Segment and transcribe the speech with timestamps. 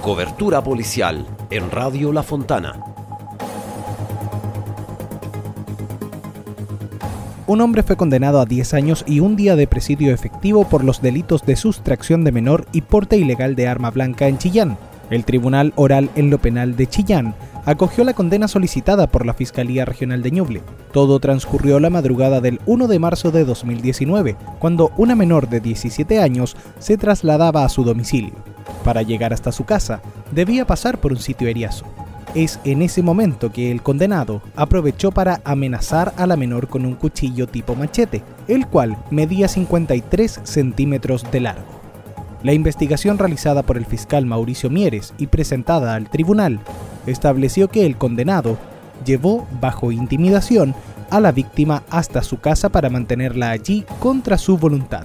[0.00, 2.82] Cobertura policial en Radio La Fontana.
[7.46, 11.02] Un hombre fue condenado a 10 años y un día de presidio efectivo por los
[11.02, 14.78] delitos de sustracción de menor y porte ilegal de arma blanca en Chillán.
[15.10, 17.34] El Tribunal Oral en lo Penal de Chillán
[17.66, 20.62] acogió la condena solicitada por la Fiscalía Regional de Ñuble.
[20.92, 26.20] Todo transcurrió la madrugada del 1 de marzo de 2019, cuando una menor de 17
[26.20, 28.51] años se trasladaba a su domicilio.
[28.84, 30.00] Para llegar hasta su casa,
[30.30, 31.84] debía pasar por un sitio eriazo.
[32.34, 36.94] Es en ese momento que el condenado aprovechó para amenazar a la menor con un
[36.94, 41.82] cuchillo tipo machete, el cual medía 53 centímetros de largo.
[42.42, 46.58] La investigación realizada por el fiscal Mauricio Mieres y presentada al tribunal
[47.06, 48.56] estableció que el condenado
[49.04, 50.74] llevó bajo intimidación
[51.10, 55.04] a la víctima hasta su casa para mantenerla allí contra su voluntad.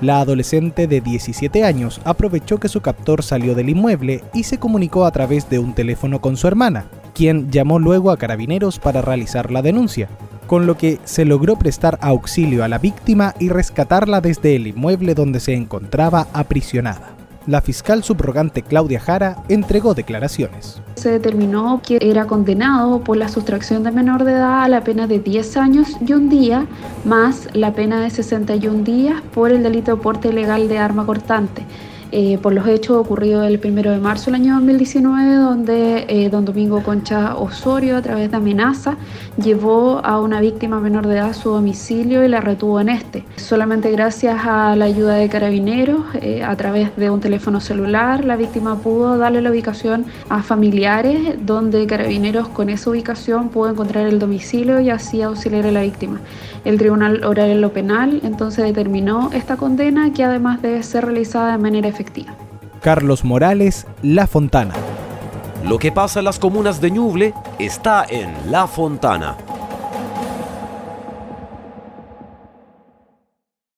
[0.00, 5.04] La adolescente de 17 años aprovechó que su captor salió del inmueble y se comunicó
[5.04, 9.50] a través de un teléfono con su hermana, quien llamó luego a carabineros para realizar
[9.50, 10.08] la denuncia
[10.48, 15.14] con lo que se logró prestar auxilio a la víctima y rescatarla desde el inmueble
[15.14, 17.17] donde se encontraba aprisionada.
[17.48, 20.82] La fiscal subrogante Claudia Jara entregó declaraciones.
[20.96, 25.06] Se determinó que era condenado por la sustracción de menor de edad a la pena
[25.06, 26.66] de 10 años y un día,
[27.06, 31.64] más la pena de 61 días por el delito de porte ilegal de arma cortante
[32.10, 36.44] eh, por los hechos ocurridos el 1 de marzo del año 2019, donde eh, don
[36.44, 38.96] Domingo Concha Osorio, a través de amenaza,
[39.36, 43.24] llevó a una víctima menor de edad a su domicilio y la retuvo en este.
[43.36, 48.36] Solamente gracias a la ayuda de carabineros, eh, a través de un teléfono celular, la
[48.36, 54.18] víctima pudo darle la ubicación a familiares, donde carabineros con esa ubicación pudo encontrar el
[54.18, 56.20] domicilio y así auxiliar a la víctima.
[56.68, 61.52] El Tribunal Oral en lo Penal entonces determinó esta condena que además debe ser realizada
[61.52, 62.34] de manera efectiva.
[62.82, 64.74] Carlos Morales, La Fontana.
[65.66, 69.38] Lo que pasa en las comunas de Ñuble está en La Fontana.